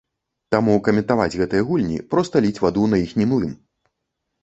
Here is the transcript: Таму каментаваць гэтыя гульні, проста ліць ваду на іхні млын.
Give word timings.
Таму 0.55 0.77
каментаваць 0.87 1.39
гэтыя 1.43 1.67
гульні, 1.69 1.99
проста 2.17 2.35
ліць 2.49 2.59
ваду 2.67 2.91
на 2.97 3.07
іхні 3.07 3.25
млын. 3.33 3.51